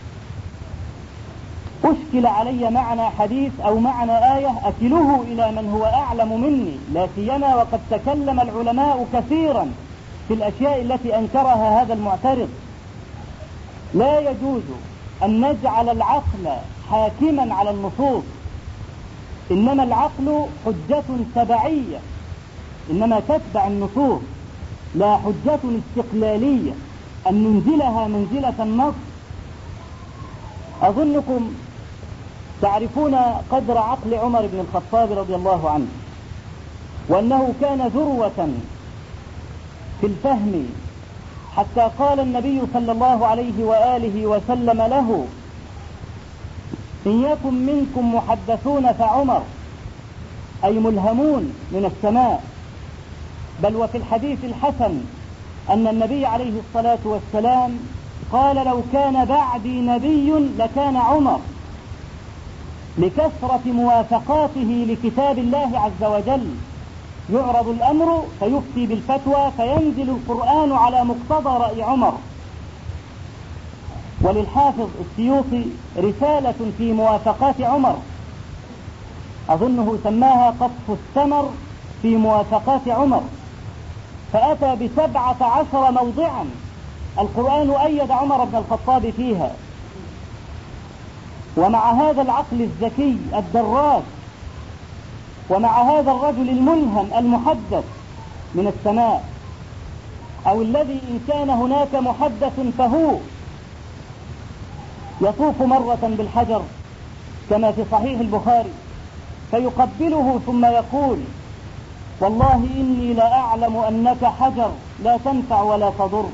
[1.83, 7.55] أشكل علي معنى حديث أو معنى آية أكله إلى من هو أعلم مني لا سيما
[7.55, 9.71] وقد تكلم العلماء كثيرا
[10.27, 12.49] في الأشياء التي أنكرها هذا المعترض.
[13.93, 14.63] لا يجوز
[15.23, 16.49] أن نجعل العقل
[16.91, 18.23] حاكما على النصوص
[19.51, 21.03] إنما العقل حجة
[21.35, 21.99] تبعية
[22.89, 24.21] إنما تتبع النصوص
[24.95, 26.71] لا حجة استقلالية.
[27.29, 28.93] أن ننزلها منزلة النص.
[30.81, 31.53] أظنكم
[32.61, 33.15] تعرفون
[33.51, 35.87] قدر عقل عمر بن الخطاب رضي الله عنه
[37.09, 38.49] وأنه كان ذروة
[40.01, 40.65] في الفهم
[41.55, 45.25] حتى قال النبي صلى الله عليه وآله وسلم له
[47.05, 49.41] إن يكن منكم محدثون فعمر
[50.63, 52.43] أي ملهمون من السماء.
[53.63, 55.01] بل وفي الحديث الحسن
[55.69, 57.79] أن النبي عليه الصلاة والسلام
[58.31, 61.39] قال لو كان بعدي نبي لكان عمر.
[62.97, 66.55] لكثرة موافقاته لكتاب الله عز وجل.
[67.33, 72.13] يعرض الأمر فيفتي بالفتوى فينزل القرآن على مقتضى رأي عمر.
[74.21, 75.65] وللحافظ السيوطي
[75.97, 77.95] رسالة في موافقات عمر.
[79.49, 81.49] أظنه سماها قطف الثمر
[82.01, 83.23] في موافقات عمر.
[84.33, 86.45] فأتى بسبعة عشر موضعا.
[87.19, 89.51] القرآن أيد عمر بن الخطاب فيها.
[91.57, 94.03] ومع هذا العقل الذكي الدراس
[95.49, 97.83] ومع هذا الرجل الملهم المحدث
[98.55, 99.23] من السماء
[100.47, 103.11] أو الذي إن كان هناك محدث فهو
[105.21, 106.61] يطوف مرة بالحجر
[107.49, 108.71] كما في صحيح البخاري
[109.51, 111.17] فيقبله ثم يقول
[112.21, 114.71] والله إني لأعلم أنك حجر
[115.03, 116.25] لا تنفع ولا تضر.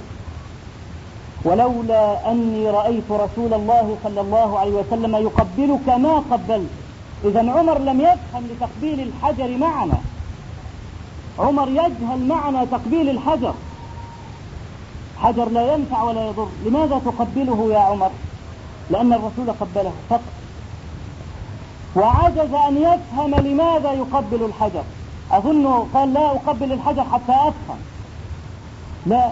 [1.44, 6.70] ولولا أني رأيت رسول الله صلى الله عليه وسلم يقبلك ما قبلت.
[7.26, 9.94] إذا عمر لم يفهم لتقبيل الحجر معنى
[11.40, 13.54] عمر يجهل معنى تقبيل الحجر.
[15.18, 16.48] حجر لا ينفع ولا يضر.
[16.66, 18.12] لماذا تقبله يا عمر؟
[18.90, 20.22] لأن الرسول قبله فقط.
[21.96, 24.84] وعجز أن يفهم لماذا يقبل الحجر.
[25.32, 27.80] أظن قال لا أقبل الحجر حتى أفهم
[29.06, 29.32] لا.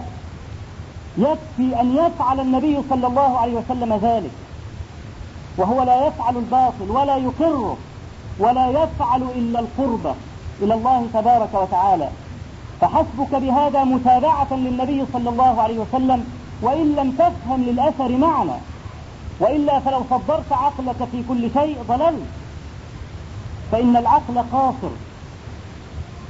[1.18, 4.30] يكفي أن يفعل النبي صلى الله عليه وسلم ذلك.
[5.56, 7.76] وهو لا يفعل الباطل ولا يقره
[8.38, 10.14] ولا يفعل إلا القربة
[10.62, 12.08] إلى الله تبارك وتعالى.
[12.80, 16.26] فحسبك بهذا متابعة للنبي صلى الله عليه وسلم
[16.62, 18.58] وإن لم تفهم للأثر معنى
[19.40, 22.26] وإلا فلو صدرت عقلك في كل شيء ضللت.
[23.72, 24.90] فإن العقل قاصر.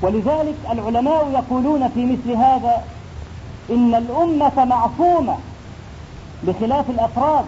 [0.02, 2.84] ولذلك العلماء يقولون في مثل هذا
[3.70, 5.36] إن الأمة معصومة
[6.42, 7.44] بخلاف الأفراد.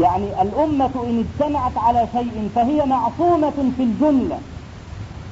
[0.00, 4.38] يعني الأمة إن اجتمعت على شيء فهي معصومة في الجملة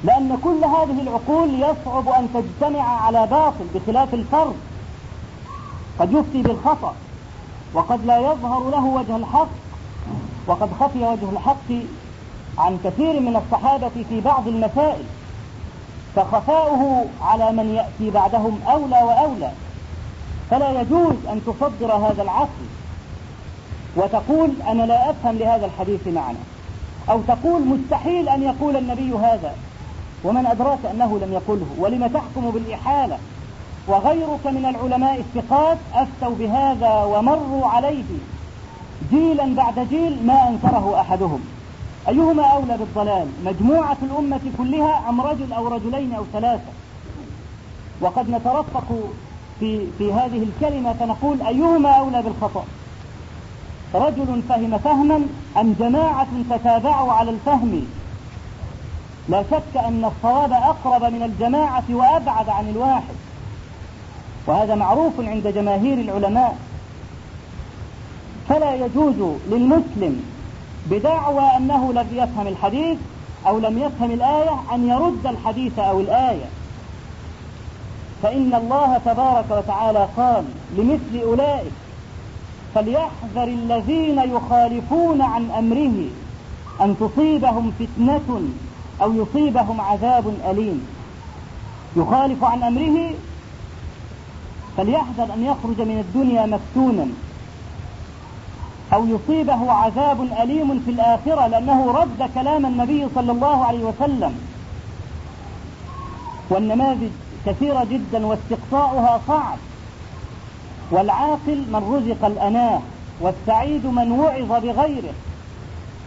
[0.03, 4.55] لأن كل هذه العقول يصعب أن تجتمع على باطل بخلاف الفرد.
[5.99, 6.93] قد يفتي بالخطأ
[7.73, 9.49] وقد لا يظهر له وجه الحق
[10.47, 11.71] وقد خفي وجه الحق
[12.57, 15.03] عن كثير من الصحابة في بعض المسائل.
[16.15, 19.51] فخفاؤه على من يأتي بعدهم أولى وأولى.
[20.49, 22.65] فلا يجوز أن تصدر هذا العقل
[23.95, 26.37] وتقول أنا لا أفهم لهذا الحديث معنى
[27.09, 29.55] أو تقول مستحيل أن يقول النبي هذا
[30.23, 33.17] ومن أدراك أنه لم يقله ولم تحكم بالإحالة؟
[33.87, 38.03] وغيرك من العلماء الثقات أفتوا بهذا ومروا عليه
[39.11, 41.39] جيلا بعد جيل ما أنكره أحدهم.
[42.07, 46.71] أيهما أولى بالضلال؟ مجموعة الأمة كلها أم رجل أو رجلين أو ثلاثة؟
[48.01, 48.87] وقد نترفق
[49.59, 52.65] في, في هذه الكلمة فنقول أيهما أولى بالخطأ؟
[53.95, 55.21] رجل فهم فهما
[55.57, 57.85] أم جماعة تتابعوا على الفهم؟
[59.29, 63.15] لا شك أن الصواب أقرب من الجماعة وأبعد عن الواحد.
[64.47, 66.57] وهذا معروف عند جماهير العلماء.
[68.49, 70.32] فلا يجوز للمسلم
[70.85, 72.97] بدعوى أنه لم يفهم الحديث
[73.47, 76.45] أو لم يفهم الآية أن يرد الحديث أو الآية.
[78.23, 80.43] فإن الله تبارك وتعالى قال
[80.77, 81.71] لمثل أولئك
[82.75, 86.07] فليحذر الذين يخالفون عن أمره
[86.81, 88.41] أن تصيبهم فتنة
[89.01, 90.87] أو يصيبهم عذاب أليم.
[91.95, 93.13] يخالف عن أمره
[94.77, 97.07] فليحذر أن يخرج من الدنيا مفتونا.
[98.93, 104.39] أو يصيبه عذاب أليم في الآخرة لأنه رد كلام النبي صلى الله عليه وسلم.
[106.49, 107.09] والنماذج
[107.45, 109.57] كثيرة جدا واستقصاؤها صعب.
[110.91, 112.81] والعاقل من رزق الأناة
[113.21, 115.13] والسعيد من وعظ بغيره.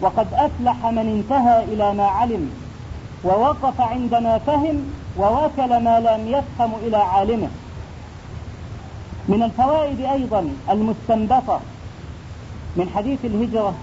[0.00, 2.50] وقد أفلح من انتهى إلى ما علم
[3.24, 7.48] ووقف عندما فهم ووكل ما لم يفهم إلى عالمه.
[9.28, 11.60] من الفوائد أيضا المستنبطة
[12.76, 13.74] من حديث الهجرة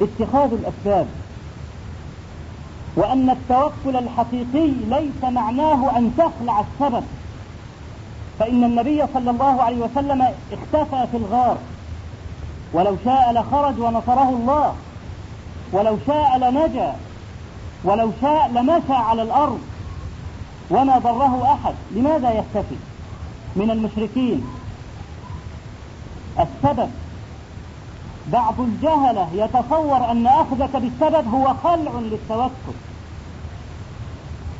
[0.00, 1.06] اتخاذ الأسباب
[2.96, 7.04] وأن التوكل الحقيقي ليس معناه أن تخلع السبب
[8.38, 11.58] فإن النبي صلى الله عليه وسلم اختفى في الغار
[12.72, 14.74] ولو شاء لخرج ونصره الله
[15.72, 16.94] ولو شاء لنجا
[17.84, 19.60] ولو شاء لمشى على الأرض
[20.70, 21.74] وما ضره أحد.
[21.94, 22.76] لماذا يختفي
[23.56, 24.44] من المشركين؟
[26.40, 26.90] السبب
[28.26, 32.76] بعض الجهلة يتصور أن أخذك بالسبب هو خلع للتوكل.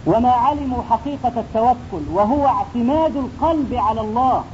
[0.07, 4.45] وما علموا حقيقة التوكل وهو اعتماد القلب على الله.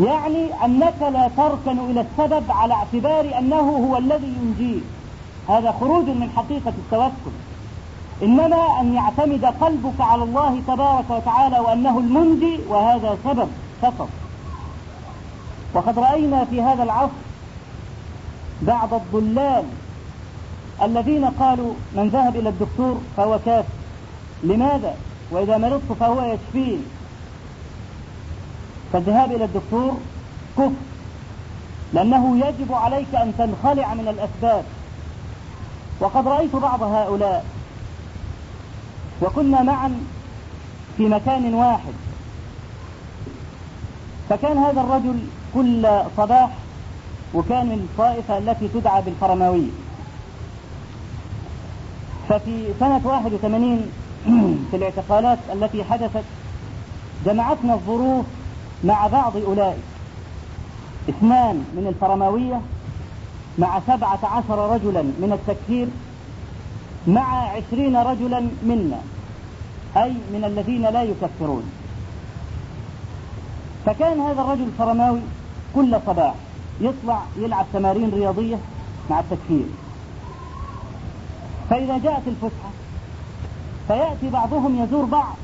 [0.00, 4.84] يعني أنك لا تركن إلى السبب على اعتبار أنه هو الذي ينجيك
[5.48, 7.34] هذا خروج من حقيقة التوكل.
[8.22, 13.48] إنما أن يعتمد قلبك على الله تبارك وتعالى وأنه المنجي وهذا سبب
[13.82, 14.08] فقط.
[15.74, 17.12] وقد رأينا في هذا العصر
[18.62, 19.64] بعض الضلال
[20.82, 23.68] الذين قالوا من ذهب إلى الدكتور فهو كافر
[24.42, 24.96] لماذا؟
[25.30, 26.84] وإذا مرضت فهو يشفين.
[28.92, 29.98] فالذهاب إلى الدكتور
[30.56, 30.70] كفر
[31.92, 34.64] لأنه يجب عليك أن تنخلع من الأسباب.
[36.00, 37.44] وقد رأيت بعض هؤلاء
[39.22, 40.00] وكنا معا
[40.96, 41.94] في مكان واحد.
[44.28, 46.50] فكان هذا الرجل كل صباح
[47.34, 49.70] وكان من الطائفة التي تدعى بالفرماوية.
[52.28, 53.90] ففي سنة 81
[54.70, 56.24] في الاعتقالات التي حدثت
[57.26, 58.26] جمعتنا الظروف
[58.84, 59.82] مع بعض أولئك.
[61.08, 62.60] اثنان من الفرماوية
[63.58, 65.88] مع سبعة عشر رجلا من التكفير
[67.06, 69.00] مع عشرين رجلا منا
[69.96, 71.64] أي من الذين لا يكفرون.
[73.86, 75.20] فكان هذا الرجل الفرماوي
[75.74, 76.34] كل صباح
[76.80, 78.56] يطلع يلعب تمارين رياضية
[79.10, 79.64] مع التكفير.
[81.70, 82.70] فإذا جاءت الفسحة
[83.88, 85.36] فيأتي بعضهم يزور بعض.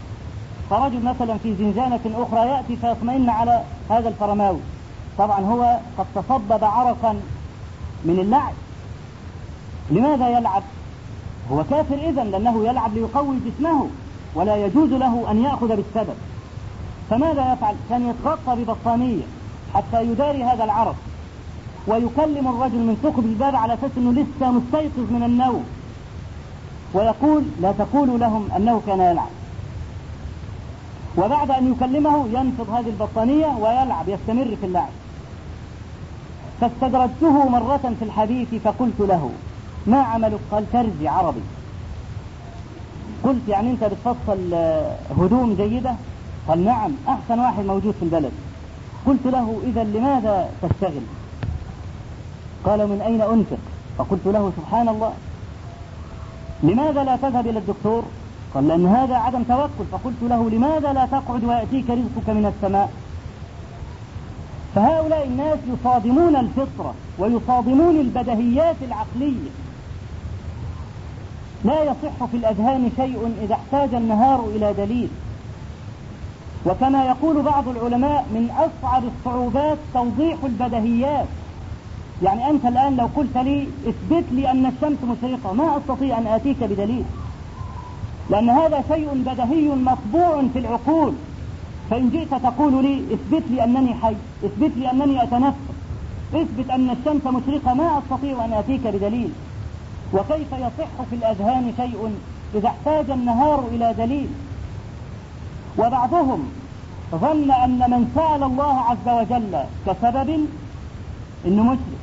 [0.71, 4.61] فرجل مثلا في زنزانة أخرى يأتي فيطمئن على هذا الفرماوي.
[5.19, 7.13] طبعا هو قد تصبب عرقا
[8.05, 8.53] من اللعب.
[9.91, 10.63] لماذا يلعب؟
[11.53, 13.89] هو كافر إذا لأنه يلعب ليقوي جسمه
[14.35, 16.17] ولا يجوز له أن يأخذ بالسبب.
[17.11, 19.25] فماذا يفعل؟ كان يتغطى ببطانية.
[19.75, 20.97] حتى يداري هذا العرق
[21.87, 25.65] ويكلم الرجل من ثقب الباب على أساس أنه لسه مستيقظ من النوم.
[26.95, 29.29] ويقول لا تقولوا لهم أنه كان يلعب.
[31.17, 34.89] وبعد أن يكلمه ينفض هذه البطانية ويلعب يستمر في اللعب.
[36.61, 39.31] فاستدرجته مرة في الحديث فقلت له
[39.87, 41.41] ما عملك قال ترزي عربي.
[43.25, 44.55] قلت يعني أنت بتفصل
[45.21, 45.95] هدوم جيدة؟
[46.49, 48.33] قال نعم أحسن واحد موجود في البلد.
[49.07, 51.03] قلت له إذا لماذا تشتغل؟
[52.65, 53.59] قال من أين أنفق؟
[53.99, 55.13] فقلت له سبحان الله.
[56.63, 58.03] لماذا لا تذهب إلى الدكتور؟
[58.55, 59.85] قال لأن هذا عدم توكل.
[59.93, 62.93] فقلت له لماذا لا تقعد ويأتيك رزقك من السماء؟
[64.75, 69.51] فهؤلاء الناس يصادمون الفطرة ويصادمون البدهيات العقلية.
[71.65, 75.09] لا يصح في الأذهان شيء إذا احتاج النهار إلى دليل.
[76.67, 81.27] وكما يقول بعض العلماء من أصعب الصعوبات توضيح البدهيات.
[82.23, 86.65] يعني أنت الآن لو قلت لي اثبت لي أن الشمس مشرقة ما أستطيع أن آتيك
[86.65, 87.05] بدليل؟
[88.31, 91.13] لأن هذا شيء بدهي مطبوع في العقول.
[91.91, 95.57] فإن جئت تقول لي اثبت لي أنني حي اثبت لي أنني أتنفس
[96.35, 99.31] اثبت أن الشمس مشرقة ما أستطيع أن آتيك بدليل؟
[100.13, 102.15] وكيف يصح في الأذهان شيء
[102.55, 104.29] إذا احتاج النهار إلى دليل؟
[105.79, 106.49] وبعضهم
[107.11, 110.47] ظن أن من سأل الله عز وجل كسبب
[111.47, 112.01] إنه مشرك.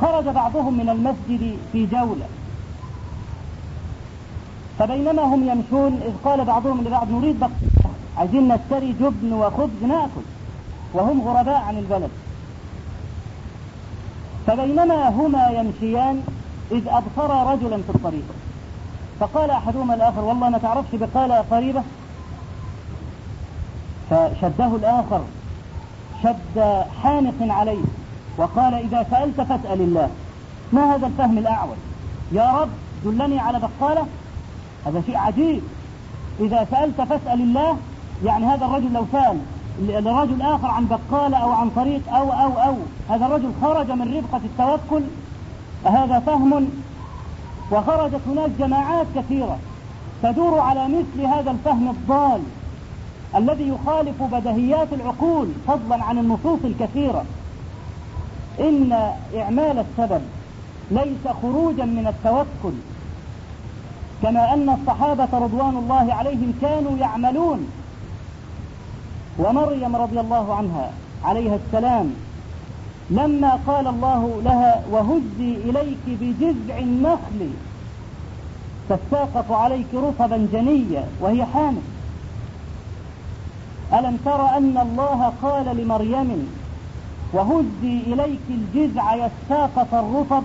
[0.00, 2.26] خرج بعضهم من المسجد في جولة.
[4.78, 7.50] فبينما هم يمشون إذ قال بعضهم لبعض نريد بقى
[8.18, 10.24] عايزين نشتري جبن وخبز ناكل.
[10.94, 12.10] وهم غرباء عن البلد.
[14.46, 16.22] فبينما هما يمشيان
[16.72, 18.24] إذ أبصر رجلا في الطريق.
[19.20, 21.82] فقال أحدهما الآخر والله ما تعرفش بقالة قريبة؟
[24.10, 25.20] فشده الآخر
[26.22, 27.84] شد حانق عليه
[28.36, 30.10] وقال إذا سألت فاسأل الله
[30.72, 31.76] ما هذا الفهم الأعوج
[32.32, 32.68] يا رب
[33.04, 34.06] دلني على بقالة؟
[34.86, 35.62] هذا شيء عجيب.
[36.40, 37.76] إذا سألت فاسأل الله
[38.24, 39.38] يعني هذا الرجل لو سأل
[39.80, 42.76] لرجل آخر عن بقالة أو عن طريق أو أو أو
[43.10, 45.02] هذا الرجل خرج من رفقة التوكل
[45.84, 46.68] هذا فهم
[47.70, 49.58] وخرجت هناك جماعات كثيرة
[50.22, 52.40] تدور على مثل هذا الفهم الضال
[53.36, 57.24] الذي يخالف بدهيات العقول فضلا عن النصوص الكثيرة.
[58.60, 60.20] إن إعمال السبب
[60.90, 62.74] ليس خروجا من التوكل
[64.22, 67.68] كما أن الصحابة رضوان الله عليهم كانوا يعملون.
[69.38, 70.90] ومريم رضي الله عنها
[71.24, 72.14] عليها السلام
[73.10, 77.50] لما قال الله لها وهزي إليك بجذع النخل.
[78.88, 81.82] تساقط عليك رطبا جنيا وهي حامل.
[83.92, 86.48] ألم تر أن الله قال لمريم
[87.32, 90.42] وهزي إليك الجذع يساقط الرطب؟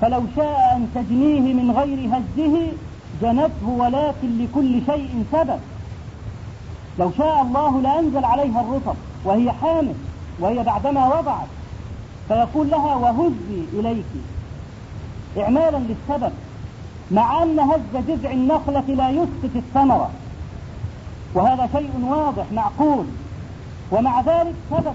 [0.00, 2.72] فلو شاء أن تجنيه من غير هزه
[3.22, 5.60] جنته ولكن لكل شيء سبب.
[6.98, 9.94] لو شاء الله لأنزل عليها الرطب وهي حامل.
[10.40, 11.46] وهي بعدما وضعت
[12.28, 14.04] فيقول لها وهزي إليك.
[15.38, 16.32] إعمالا للسبب
[17.10, 20.10] مع أن هز جذع النخلة لا يسقط الثمرة.
[21.34, 23.06] وهذا شيء واضح معقول.
[23.92, 24.94] ومع ذلك ثبت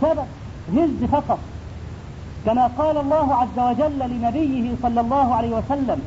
[0.00, 0.26] ثبت
[0.74, 1.38] هز فقط.
[2.46, 6.00] كما قال الله عز وجل لنبيه صلى الله عليه وسلم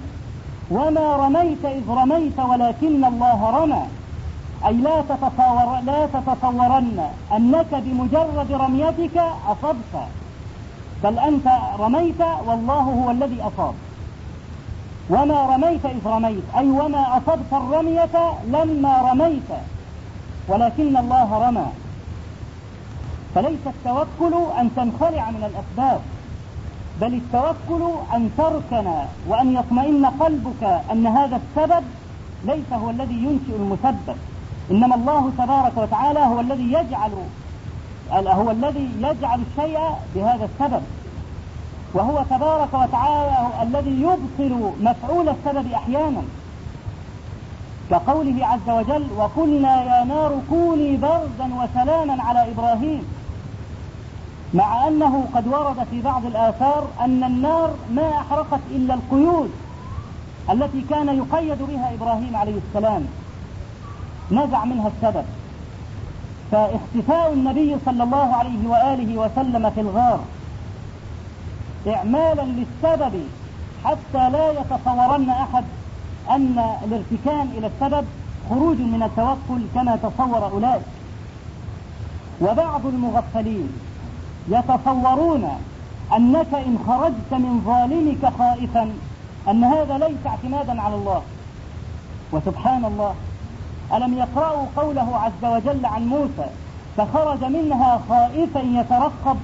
[0.71, 3.83] وما رميت إذ رميت ولكن الله رمى.
[4.67, 9.95] أي لا تتصور لا تتصورن أنك بمجرد رميتك أصبت.
[11.03, 11.47] بل أنت
[11.79, 13.73] رميت والله هو الذي أصاب.
[15.09, 16.43] وما رميت إذ رميت.
[16.57, 18.15] أي وما أصبت الرمية
[18.47, 19.49] لما رميت.
[20.47, 21.65] ولكن الله رمى.
[23.35, 26.01] فليس التوكل أن تنخلع من الأسباب
[27.01, 27.83] بل التوكل
[28.13, 28.87] أن تركن
[29.27, 31.83] وأن يطمئن قلبك أن هذا السبب
[32.45, 34.17] ليس هو الذي ينشئ المسبب.
[34.71, 37.11] إنما الله تبارك وتعالى هو الذي يجعل
[38.11, 39.79] هو الذي يجعل الشيء
[40.15, 40.81] بهذا السبب.
[41.93, 46.21] وهو تبارك وتعالى الذي يبطل مفعول السبب أحيانا.
[47.89, 53.03] كقوله عز وجل وقلنا يا نار كوني بردا وسلاما على إبراهيم.
[54.53, 59.51] مع أنه قد ورد في بعض الآثار أن النار ما أحرقت إلا القيود
[60.49, 63.07] التي كان يقيد بها إبراهيم عليه السلام.
[64.31, 65.25] نزع منها السبب.
[66.51, 70.19] فاختفاء النبي صلى الله عليه وآله وسلم في الغار.
[71.87, 73.21] إعمالا للسبب
[73.85, 75.63] حتى لا يتصورن أحد
[76.29, 78.05] أن الارتكان إلى السبب
[78.49, 80.81] خروج من التوكل كما تصور أولئك.
[82.41, 83.69] وبعض المغفلين
[84.47, 85.49] يتصورون
[86.15, 88.93] أنك إن خرجت من ظالمك خائفا
[89.49, 91.21] أن هذا ليس اعتمادا على الله.
[92.31, 93.15] وسبحان الله.
[93.93, 96.49] ألم يقرأوا قوله عز وجل عن موسى
[96.97, 99.37] فخرج منها خائفا يترقب؟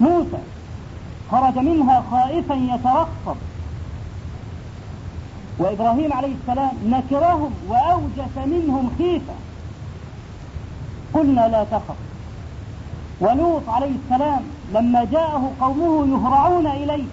[0.00, 0.38] موسى
[1.30, 3.36] خرج منها خائفا يترقب.
[5.58, 9.34] وإبراهيم عليه السلام نكرهم وأوجس منهم خيفة.
[11.14, 11.96] قلنا لا تخف.
[13.20, 14.42] ولوط عليه السلام
[14.74, 17.04] لما جاءه قومه يهرعون إليه.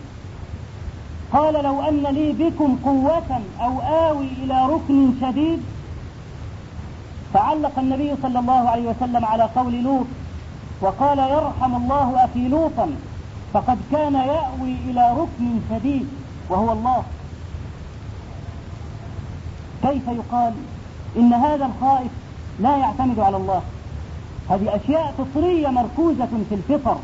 [1.34, 5.64] قال لو أن لي بكم قوة أو آوي إلى ركن شديد
[7.34, 10.06] فعلق النبي صلى الله عليه وسلم على قول لوط
[10.82, 12.90] وقال يرحم الله أخي لوطا
[13.54, 16.08] فقد كان يأوي إلى ركن شديد
[16.50, 17.04] وهو الله.
[19.84, 20.54] كيف يقال
[21.18, 22.12] إن هذا الخائف
[22.60, 23.62] لا يعتمد على الله؟
[24.50, 26.98] هذه أشياء فطرية مركوزة في الفطر.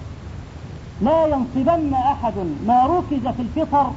[1.01, 2.33] لا ينصبن أحد
[2.67, 3.91] ما ركز في الفطر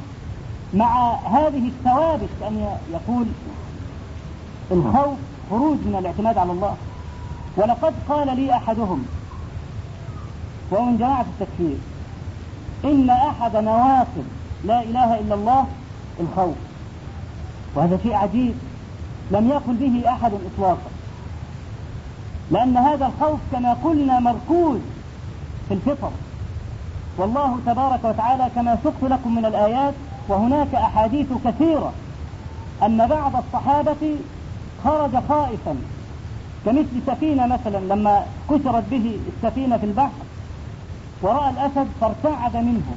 [0.74, 3.26] مع هذه الثوابت أن يقول
[4.70, 5.18] الخوف
[5.51, 6.76] خروج من الاعتماد على الله.
[7.57, 9.07] ولقد قال لي أحدهم
[10.70, 11.76] وهو من جماعة التكفير
[12.84, 14.24] إن أحد نواقض
[14.64, 15.66] لا إله إلا الله
[16.20, 16.57] الخوف.
[17.74, 18.55] وهذا شيء عجيب
[19.30, 20.90] لم يقل به أحد إطلاقا.
[22.51, 24.80] لأن هذا الخوف كما قلنا مركوز
[25.68, 26.11] في الفطر.
[27.18, 29.94] والله تبارك وتعالى كما سقت لكم من الآيات
[30.28, 31.92] وهناك أحاديث كثيرة
[32.82, 34.16] أن بعض الصحابة
[34.85, 35.76] خرج خائفا.
[36.64, 40.11] كمثل سفينة مثلا لما كسرت به السفينة في البحر
[41.22, 42.95] ورأى الأسد فارتعد منه.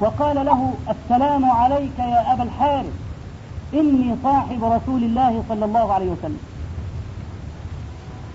[0.00, 2.92] وقال له السلام عليك يا أبا الحارث
[3.74, 6.40] إني صاحب رسول الله صلى الله عليه وسلم.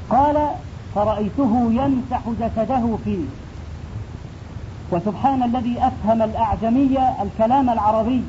[0.10, 0.48] قال
[0.96, 3.26] فرأيته يمسح جسده فيه.
[4.92, 8.24] وسبحان الذي أفهم الأعجمية الكلام العربي.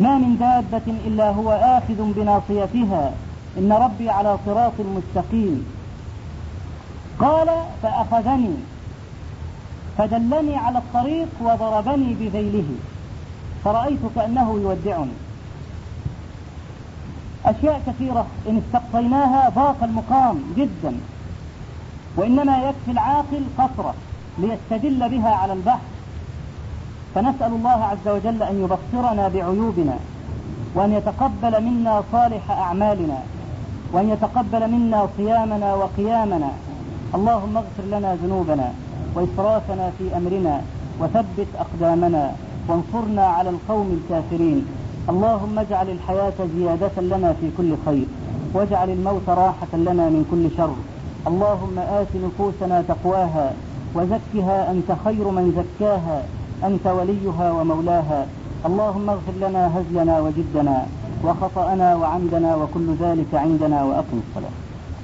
[0.00, 3.12] ما من دابة إلا هو آخذ بناصيتها.
[3.58, 5.66] إن ربي على صراط مستقيم.
[7.18, 7.48] قال
[7.82, 8.54] فأخذني.
[9.98, 12.68] فدلني على الطريق وضربني بذيله.
[13.64, 15.16] فرأيت كأنه يودعني.
[17.44, 20.94] أشياء كثيرة إن استقصيناها ضاق المقام جدا.
[22.16, 23.94] وإنما يكفي العاقل قصرة
[24.38, 25.97] ليستدل بها على البحث.
[27.14, 29.96] فنسأل الله عز وجل أن يبصرنا بعيوبنا
[30.74, 33.18] وأن يتقبل منا صالح أعمالنا
[33.92, 36.50] وأن يتقبل منا صيامنا وقيامنا.
[37.14, 38.72] اللهم اغفر لنا ذنوبنا
[39.14, 40.60] وإسرافنا في أمرنا
[41.00, 42.32] وثبت أقدامنا
[42.68, 44.66] وانصرنا على القوم الكافرين.
[45.08, 48.06] اللهم اجعل الحياة زيادة لنا في كل خير
[48.54, 50.74] واجعل الموت راحة لنا من كل شر.
[51.26, 53.52] اللهم آت نفوسنا تقواها
[53.94, 56.22] وزكها أنت خير من زكاها.
[56.64, 58.26] أنت وليها ومولاها.
[58.66, 60.86] اللهم اغفر لنا هزلنا وجدنا
[61.24, 64.67] وخطأنا وعمدنا وكل ذلك عندنا وأقم الصلاة.